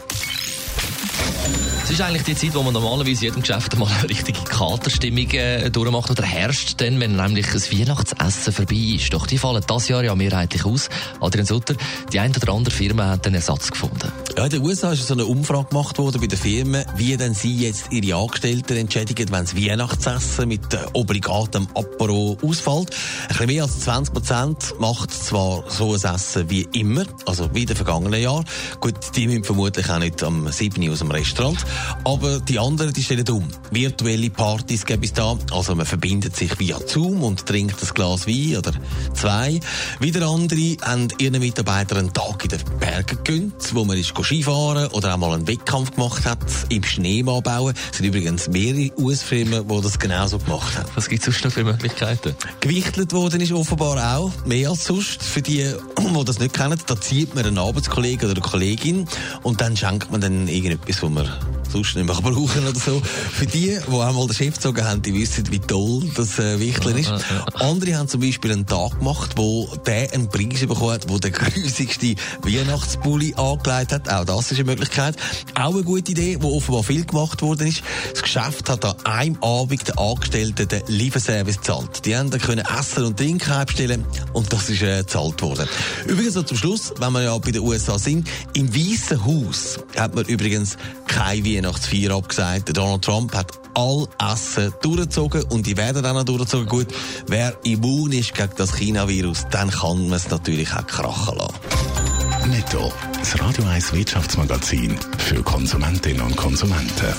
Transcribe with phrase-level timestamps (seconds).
[1.84, 5.30] Es ist eigentlich die Zeit, wo man normalerweise in jedem Geschäft mal eine richtige Katerstimmung
[5.32, 9.14] äh, durchmacht oder herrscht, dann, wenn nämlich ein Weihnachtsessen vorbei ist.
[9.14, 10.90] Doch die fallen das Jahr ja mehrheitlich aus.
[11.20, 11.76] Adrian Sutter,
[12.14, 14.12] die eine oder andere Firma hat einen Ersatz gefunden.
[14.36, 17.36] Ja, in den USA ist so eine Umfrage gemacht worden bei den Firmen, wie denn
[17.36, 22.90] sie jetzt ihre Angestellten entschädigen, wenn das Weihnachtsessen mit äh, obligatem Apero ausfällt.
[23.22, 27.62] Ein bisschen mehr als 20 Prozent macht zwar so ein Essen wie immer, also wie
[27.62, 28.44] in den vergangenen Jahren.
[28.80, 30.82] Gut, die müssen vermutlich auch nicht am 7.
[30.88, 31.64] Uhr aus dem Restaurant.
[32.04, 33.48] Aber die anderen, die stellen um.
[33.70, 35.38] Virtuelle Partys gibt es da.
[35.52, 38.72] Also man verbindet sich via Zoom und trinkt ein Glas Wein oder
[39.14, 39.60] zwei.
[40.00, 44.88] Wieder andere haben ihren Mitarbeitern einen Tag in den Bergen gegönnt, wo man ist Skifahren
[44.88, 47.74] oder auch mal einen Wettkampf gemacht hat, im Schneemann bauen.
[47.92, 50.90] Es sind übrigens mehrere US-Firmen, die das genauso gemacht haben.
[50.96, 52.36] Was gibt es sonst noch für Möglichkeiten?
[52.60, 55.24] Gewichtelt worden ist offenbar auch, mehr als sonst.
[55.24, 59.08] Für die, die das nicht kennen, da zieht man einen Arbeitskollegen oder eine Kollegin
[59.44, 61.30] und dann schenkt man dann irgendetwas, was man
[61.74, 63.02] sonst nicht mehr brauchen oder so.
[63.02, 66.98] Für die, die einmal den Chef gezogen haben, die wissen, wie toll das äh, Wichteln
[66.98, 67.12] ist.
[67.56, 71.32] Andere haben zum Beispiel einen Tag gemacht, wo der einen Preis bekommen hat, wo der
[71.32, 74.10] grusigste Weihnachtspulli angelegt hat.
[74.10, 75.16] Auch das ist eine Möglichkeit.
[75.56, 77.82] Auch eine gute Idee, wo offenbar viel gemacht worden ist.
[78.12, 82.06] Das Geschäft hat an einem Abend den Angestellten den Lieferservice gezahlt.
[82.06, 85.68] Die haben dann können Essen und Trinken abstellen und das ist äh, gezahlt worden.
[86.06, 90.14] Übrigens noch zum Schluss, wenn wir ja bei den USA sind, im Weißen Haus hat
[90.14, 92.76] man übrigens keine Weihnachtsfeier abgesagt.
[92.76, 96.68] Donald Trump hat all Essen durchgezogen und die werden dann auch durchgezogen.
[96.68, 96.88] Gut,
[97.28, 102.52] wer immun ist gegen das China-Virus, dann kann man es natürlich auch krachen lassen.
[102.52, 102.92] Netto.
[103.18, 107.14] Das Radio 1 Wirtschaftsmagazin für Konsumentinnen und Konsumenten.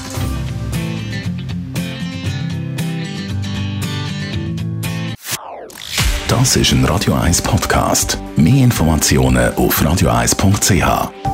[6.29, 8.19] Das ist ein Radio 1 Podcast.
[8.37, 11.34] Mehr Informationen auf radio1.ch.